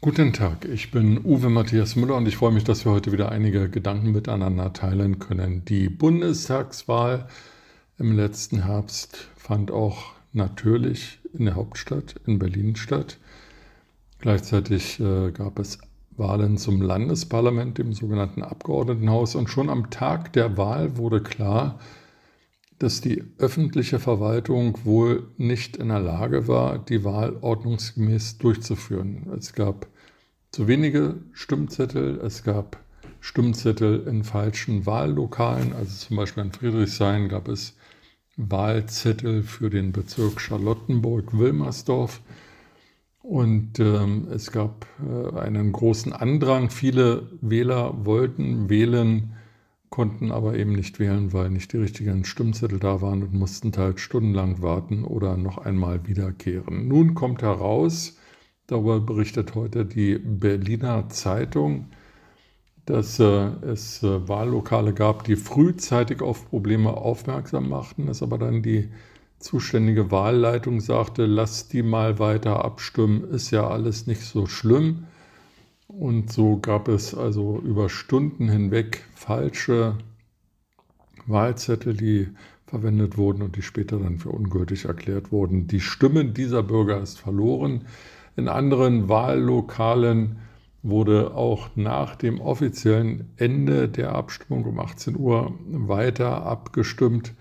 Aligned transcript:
Guten 0.00 0.32
Tag, 0.32 0.64
ich 0.64 0.92
bin 0.92 1.24
Uwe 1.24 1.50
Matthias 1.50 1.96
Müller 1.96 2.14
und 2.14 2.28
ich 2.28 2.36
freue 2.36 2.52
mich, 2.52 2.62
dass 2.62 2.84
wir 2.84 2.92
heute 2.92 3.10
wieder 3.10 3.32
einige 3.32 3.68
Gedanken 3.68 4.12
miteinander 4.12 4.72
teilen 4.72 5.18
können. 5.18 5.64
Die 5.64 5.88
Bundestagswahl 5.88 7.26
im 7.98 8.14
letzten 8.14 8.62
Herbst 8.64 9.28
fand 9.34 9.72
auch 9.72 10.12
natürlich 10.32 11.18
in 11.36 11.46
der 11.46 11.56
Hauptstadt, 11.56 12.14
in 12.26 12.38
Berlin 12.38 12.76
statt. 12.76 13.18
Gleichzeitig 14.20 15.00
äh, 15.00 15.32
gab 15.32 15.58
es 15.58 15.78
Wahlen 16.16 16.58
zum 16.58 16.80
Landesparlament, 16.80 17.78
dem 17.78 17.92
sogenannten 17.92 18.44
Abgeordnetenhaus. 18.44 19.34
Und 19.34 19.50
schon 19.50 19.68
am 19.68 19.90
Tag 19.90 20.32
der 20.32 20.56
Wahl 20.56 20.96
wurde 20.96 21.20
klar, 21.20 21.80
dass 22.78 23.00
die 23.00 23.24
öffentliche 23.38 23.98
Verwaltung 23.98 24.78
wohl 24.84 25.28
nicht 25.36 25.76
in 25.76 25.88
der 25.88 26.00
Lage 26.00 26.46
war, 26.46 26.78
die 26.78 27.04
Wahl 27.04 27.36
ordnungsgemäß 27.40 28.38
durchzuführen. 28.38 29.26
Es 29.36 29.52
gab 29.52 29.88
zu 30.50 30.68
wenige 30.68 31.16
Stimmzettel, 31.32 32.20
es 32.20 32.44
gab 32.44 32.78
Stimmzettel 33.20 34.06
in 34.06 34.22
falschen 34.22 34.86
Wahllokalen, 34.86 35.72
also 35.72 36.06
zum 36.06 36.16
Beispiel 36.16 36.44
in 36.44 36.52
Friedrichshain 36.52 37.28
gab 37.28 37.48
es 37.48 37.76
Wahlzettel 38.36 39.42
für 39.42 39.68
den 39.68 39.90
Bezirk 39.90 40.40
Charlottenburg-Wilmersdorf. 40.40 42.20
Und 43.20 43.80
ähm, 43.80 44.28
es 44.30 44.52
gab 44.52 44.86
äh, 45.04 45.36
einen 45.38 45.72
großen 45.72 46.12
Andrang. 46.12 46.70
Viele 46.70 47.28
Wähler 47.40 48.06
wollten 48.06 48.70
wählen, 48.70 49.34
konnten 49.90 50.32
aber 50.32 50.54
eben 50.54 50.72
nicht 50.72 50.98
wählen, 50.98 51.32
weil 51.32 51.50
nicht 51.50 51.72
die 51.72 51.78
richtigen 51.78 52.24
Stimmzettel 52.24 52.78
da 52.78 53.00
waren 53.00 53.22
und 53.22 53.34
mussten 53.34 53.72
teils 53.72 54.00
stundenlang 54.00 54.62
warten 54.62 55.04
oder 55.04 55.36
noch 55.36 55.58
einmal 55.58 56.06
wiederkehren. 56.06 56.88
Nun 56.88 57.14
kommt 57.14 57.42
heraus, 57.42 58.16
darüber 58.66 59.00
berichtet 59.00 59.54
heute 59.54 59.84
die 59.86 60.18
Berliner 60.18 61.08
Zeitung, 61.08 61.86
dass 62.86 63.18
äh, 63.18 63.24
es 63.24 64.02
äh, 64.02 64.28
Wahllokale 64.28 64.94
gab, 64.94 65.24
die 65.24 65.36
frühzeitig 65.36 66.22
auf 66.22 66.48
Probleme 66.48 66.96
aufmerksam 66.96 67.68
machten, 67.68 68.06
dass 68.06 68.22
aber 68.22 68.38
dann 68.38 68.62
die 68.62 68.88
zuständige 69.38 70.10
Wahlleitung 70.10 70.80
sagte, 70.80 71.26
lass 71.26 71.68
die 71.68 71.82
mal 71.82 72.18
weiter 72.18 72.64
abstimmen, 72.64 73.24
ist 73.30 73.50
ja 73.50 73.68
alles 73.68 74.06
nicht 74.06 74.22
so 74.22 74.46
schlimm. 74.46 75.06
Und 75.88 76.30
so 76.30 76.58
gab 76.58 76.88
es 76.88 77.14
also 77.14 77.58
über 77.60 77.88
Stunden 77.88 78.48
hinweg 78.48 79.04
falsche 79.14 79.96
Wahlzettel, 81.26 81.94
die 81.94 82.28
verwendet 82.66 83.16
wurden 83.16 83.42
und 83.42 83.56
die 83.56 83.62
später 83.62 83.98
dann 83.98 84.18
für 84.18 84.28
ungültig 84.28 84.84
erklärt 84.84 85.32
wurden. 85.32 85.66
Die 85.66 85.80
Stimmen 85.80 86.34
dieser 86.34 86.62
Bürger 86.62 87.00
ist 87.00 87.18
verloren. 87.18 87.86
In 88.36 88.48
anderen 88.48 89.08
Wahllokalen 89.08 90.36
wurde 90.82 91.34
auch 91.34 91.70
nach 91.74 92.16
dem 92.16 92.40
offiziellen 92.40 93.32
Ende 93.36 93.88
der 93.88 94.14
Abstimmung 94.14 94.64
um 94.66 94.78
18 94.78 95.16
Uhr 95.16 95.54
weiter 95.66 96.44
abgestimmt, 96.44 97.32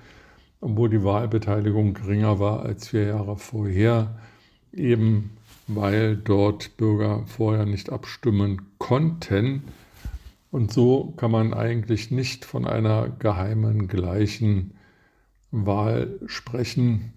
obwohl 0.61 0.89
die 0.89 1.03
Wahlbeteiligung 1.03 1.93
geringer 1.93 2.39
war 2.39 2.63
als 2.63 2.87
vier 2.87 3.07
Jahre 3.07 3.35
vorher, 3.35 4.17
eben 4.71 5.31
weil 5.67 6.15
dort 6.15 6.77
Bürger 6.77 7.23
vorher 7.25 7.65
nicht 7.65 7.91
abstimmen 7.91 8.61
konnten. 8.77 9.63
Und 10.51 10.71
so 10.71 11.13
kann 11.17 11.31
man 11.31 11.53
eigentlich 11.53 12.09
nicht 12.09 12.45
von 12.45 12.65
einer 12.65 13.09
geheimen 13.09 13.87
gleichen 13.87 14.71
Wahl 15.51 16.19
sprechen. 16.25 17.13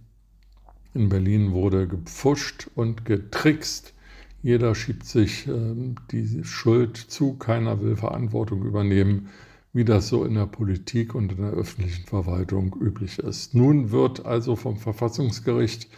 In 0.95 1.09
Berlin 1.09 1.53
wurde 1.53 1.87
gepfuscht 1.87 2.69
und 2.75 3.05
getrickst. 3.05 3.95
Jeder 4.43 4.75
schiebt 4.75 5.05
sich 5.05 5.47
äh, 5.47 5.75
die 6.11 6.45
Schuld 6.45 6.97
zu, 6.97 7.35
keiner 7.35 7.81
will 7.81 7.97
Verantwortung 7.97 8.65
übernehmen, 8.65 9.29
wie 9.73 9.85
das 9.85 10.09
so 10.09 10.25
in 10.25 10.35
der 10.35 10.47
Politik 10.47 11.15
und 11.15 11.33
in 11.33 11.43
der 11.43 11.53
öffentlichen 11.53 12.07
Verwaltung 12.07 12.75
üblich 12.81 13.19
ist. 13.21 13.55
Nun 13.55 13.93
wird 13.93 14.25
also 14.27 14.57
vom 14.57 14.77
Verfassungsgericht 14.77 15.89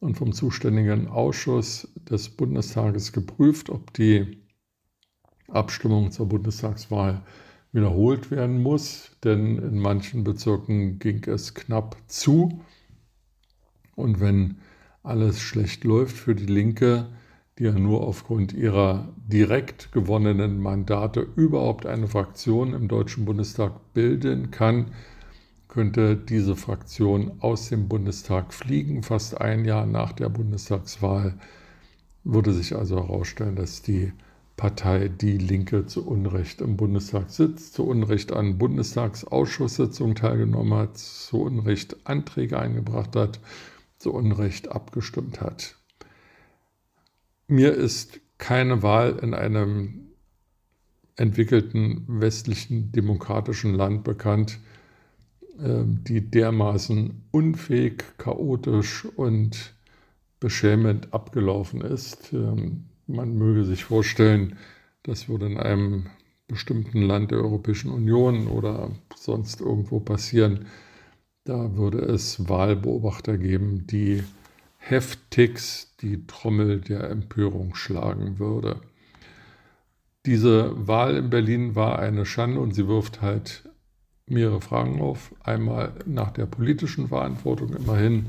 und 0.00 0.16
vom 0.16 0.32
zuständigen 0.32 1.08
Ausschuss 1.08 1.88
des 2.08 2.30
Bundestages 2.30 3.12
geprüft, 3.12 3.70
ob 3.70 3.92
die 3.94 4.38
Abstimmung 5.48 6.10
zur 6.10 6.28
Bundestagswahl 6.28 7.22
wiederholt 7.72 8.30
werden 8.30 8.62
muss, 8.62 9.10
denn 9.24 9.58
in 9.58 9.78
manchen 9.78 10.24
Bezirken 10.24 10.98
ging 10.98 11.24
es 11.24 11.54
knapp 11.54 11.96
zu. 12.06 12.60
Und 13.94 14.20
wenn 14.20 14.58
alles 15.02 15.40
schlecht 15.40 15.84
läuft 15.84 16.16
für 16.16 16.34
die 16.34 16.46
Linke, 16.46 17.08
die 17.58 17.64
ja 17.64 17.72
nur 17.72 18.06
aufgrund 18.06 18.52
ihrer 18.52 19.12
direkt 19.16 19.90
gewonnenen 19.92 20.60
Mandate 20.60 21.26
überhaupt 21.34 21.86
eine 21.86 22.06
Fraktion 22.06 22.72
im 22.72 22.88
Deutschen 22.88 23.24
Bundestag 23.24 23.92
bilden 23.94 24.50
kann, 24.50 24.92
könnte 25.68 26.16
diese 26.16 26.56
Fraktion 26.56 27.32
aus 27.40 27.68
dem 27.68 27.88
Bundestag 27.88 28.54
fliegen. 28.54 29.02
Fast 29.02 29.40
ein 29.40 29.64
Jahr 29.64 29.86
nach 29.86 30.12
der 30.12 30.30
Bundestagswahl 30.30 31.38
würde 32.24 32.52
sich 32.52 32.74
also 32.74 32.96
herausstellen, 32.96 33.56
dass 33.56 33.82
die 33.82 34.12
Partei 34.56 35.08
Die 35.08 35.38
Linke 35.38 35.86
zu 35.86 36.04
Unrecht 36.06 36.60
im 36.60 36.76
Bundestag 36.76 37.30
sitzt, 37.30 37.74
zu 37.74 37.86
Unrecht 37.86 38.32
an 38.32 38.58
Bundestagsausschusssitzungen 38.58 40.16
teilgenommen 40.16 40.74
hat, 40.76 40.98
zu 40.98 41.42
Unrecht 41.42 41.96
Anträge 42.04 42.58
eingebracht 42.58 43.14
hat, 43.14 43.38
zu 43.98 44.12
Unrecht 44.12 44.68
abgestimmt 44.68 45.40
hat. 45.40 45.76
Mir 47.46 47.72
ist 47.72 48.20
keine 48.38 48.82
Wahl 48.82 49.18
in 49.22 49.32
einem 49.32 50.08
entwickelten 51.14 52.04
westlichen 52.08 52.90
demokratischen 52.90 53.74
Land 53.74 54.02
bekannt, 54.02 54.58
die 55.60 56.30
dermaßen 56.30 57.22
unfähig, 57.32 58.04
chaotisch 58.18 59.04
und 59.04 59.74
beschämend 60.40 61.12
abgelaufen 61.12 61.80
ist. 61.80 62.32
Ähm, 62.32 62.84
man 63.06 63.36
möge 63.36 63.64
sich 63.64 63.84
vorstellen, 63.84 64.56
das 65.02 65.28
würde 65.28 65.46
in 65.46 65.58
einem 65.58 66.06
bestimmten 66.46 67.02
Land 67.02 67.30
der 67.30 67.38
Europäischen 67.38 67.90
Union 67.90 68.46
oder 68.48 68.90
sonst 69.16 69.60
irgendwo 69.60 70.00
passieren. 70.00 70.66
Da 71.44 71.76
würde 71.76 71.98
es 71.98 72.48
Wahlbeobachter 72.48 73.38
geben, 73.38 73.86
die 73.86 74.22
heftigst 74.76 76.02
die 76.02 76.26
Trommel 76.26 76.80
der 76.80 77.10
Empörung 77.10 77.74
schlagen 77.74 78.38
würde. 78.38 78.80
Diese 80.26 80.86
Wahl 80.86 81.16
in 81.16 81.30
Berlin 81.30 81.74
war 81.74 81.98
eine 81.98 82.26
Schande 82.26 82.60
und 82.60 82.74
sie 82.74 82.86
wirft 82.86 83.22
halt 83.22 83.67
mehrere 84.30 84.60
Fragen 84.60 85.00
auf. 85.00 85.34
Einmal 85.42 85.92
nach 86.06 86.30
der 86.30 86.46
politischen 86.46 87.08
Verantwortung. 87.08 87.74
Immerhin 87.74 88.26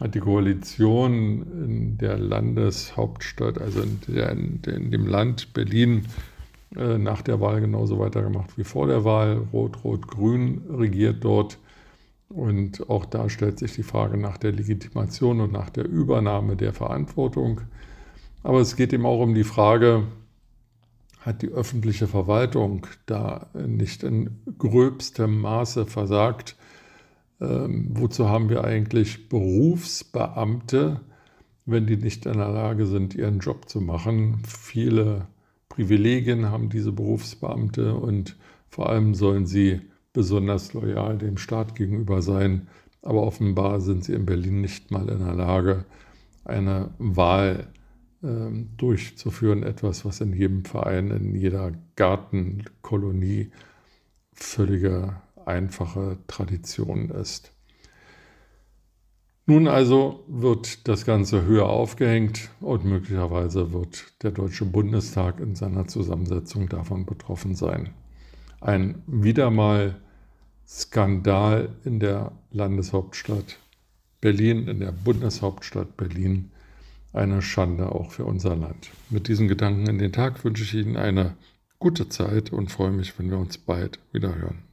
hat 0.00 0.14
die 0.14 0.20
Koalition 0.20 1.42
in 1.66 1.98
der 1.98 2.18
Landeshauptstadt, 2.18 3.60
also 3.60 3.82
in, 3.82 4.00
der, 4.08 4.30
in 4.30 4.90
dem 4.90 5.06
Land 5.06 5.52
Berlin, 5.52 6.06
äh, 6.76 6.98
nach 6.98 7.22
der 7.22 7.40
Wahl 7.40 7.60
genauso 7.60 7.98
weitergemacht 7.98 8.56
wie 8.56 8.64
vor 8.64 8.86
der 8.86 9.04
Wahl. 9.04 9.42
Rot-Rot-Grün 9.52 10.62
regiert 10.70 11.24
dort. 11.24 11.58
Und 12.28 12.88
auch 12.88 13.04
da 13.04 13.28
stellt 13.28 13.58
sich 13.58 13.74
die 13.74 13.82
Frage 13.82 14.16
nach 14.16 14.38
der 14.38 14.52
Legitimation 14.52 15.40
und 15.40 15.52
nach 15.52 15.68
der 15.68 15.84
Übernahme 15.84 16.56
der 16.56 16.72
Verantwortung. 16.72 17.62
Aber 18.42 18.60
es 18.60 18.76
geht 18.76 18.92
eben 18.92 19.04
auch 19.04 19.20
um 19.20 19.34
die 19.34 19.44
Frage, 19.44 20.04
hat 21.20 21.42
die 21.42 21.48
öffentliche 21.48 22.06
Verwaltung 22.06 22.86
da 23.06 23.50
nicht 23.54 24.02
in 24.02 24.40
gröbstem 24.58 25.40
Maße 25.40 25.86
versagt. 25.86 26.56
Ähm, 27.40 27.90
wozu 27.92 28.28
haben 28.28 28.48
wir 28.48 28.64
eigentlich 28.64 29.28
Berufsbeamte, 29.28 31.00
wenn 31.66 31.86
die 31.86 31.96
nicht 31.96 32.26
in 32.26 32.38
der 32.38 32.48
Lage 32.48 32.86
sind, 32.86 33.14
ihren 33.14 33.38
Job 33.38 33.68
zu 33.68 33.80
machen? 33.80 34.42
Viele 34.46 35.28
Privilegien 35.68 36.50
haben 36.50 36.70
diese 36.70 36.92
Berufsbeamte 36.92 37.94
und 37.94 38.36
vor 38.68 38.88
allem 38.88 39.14
sollen 39.14 39.46
sie 39.46 39.80
besonders 40.12 40.72
loyal 40.72 41.18
dem 41.18 41.36
Staat 41.36 41.74
gegenüber 41.74 42.22
sein. 42.22 42.68
Aber 43.02 43.22
offenbar 43.22 43.80
sind 43.80 44.04
sie 44.04 44.14
in 44.14 44.26
Berlin 44.26 44.60
nicht 44.60 44.90
mal 44.90 45.08
in 45.08 45.18
der 45.18 45.34
Lage, 45.34 45.84
eine 46.44 46.90
Wahl 46.98 47.68
zu 47.74 47.79
durchzuführen, 48.22 49.62
etwas, 49.62 50.04
was 50.04 50.20
in 50.20 50.34
jedem 50.34 50.64
Verein, 50.64 51.10
in 51.10 51.34
jeder 51.34 51.72
Gartenkolonie 51.96 53.50
völlige 54.34 55.22
einfache 55.46 56.18
Tradition 56.26 57.10
ist. 57.10 57.52
Nun 59.46 59.66
also 59.66 60.22
wird 60.28 60.86
das 60.86 61.04
Ganze 61.04 61.44
höher 61.44 61.68
aufgehängt 61.68 62.50
und 62.60 62.84
möglicherweise 62.84 63.72
wird 63.72 64.22
der 64.22 64.30
Deutsche 64.30 64.64
Bundestag 64.64 65.40
in 65.40 65.56
seiner 65.56 65.88
Zusammensetzung 65.88 66.68
davon 66.68 67.04
betroffen 67.04 67.54
sein. 67.54 67.90
Ein 68.60 69.02
wieder 69.06 69.50
mal 69.50 69.96
Skandal 70.68 71.70
in 71.84 71.98
der 71.98 72.32
Landeshauptstadt 72.52 73.58
Berlin, 74.20 74.68
in 74.68 74.78
der 74.78 74.92
Bundeshauptstadt 74.92 75.96
Berlin 75.96 76.52
eine 77.12 77.42
Schande 77.42 77.92
auch 77.92 78.12
für 78.12 78.24
unser 78.24 78.56
Land. 78.56 78.90
Mit 79.08 79.28
diesen 79.28 79.48
Gedanken 79.48 79.88
in 79.88 79.98
den 79.98 80.12
Tag 80.12 80.44
wünsche 80.44 80.62
ich 80.62 80.74
Ihnen 80.74 80.96
eine 80.96 81.36
gute 81.78 82.08
Zeit 82.08 82.52
und 82.52 82.70
freue 82.70 82.92
mich, 82.92 83.18
wenn 83.18 83.30
wir 83.30 83.38
uns 83.38 83.58
bald 83.58 83.98
wieder 84.12 84.34
hören. 84.34 84.69